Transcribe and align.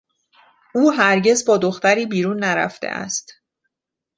او 0.75 0.91
هرگز 0.91 1.45
با 1.45 1.57
دختری 1.57 2.05
بیرون 2.05 2.43
نرفته 2.43 2.87
است. 2.87 3.33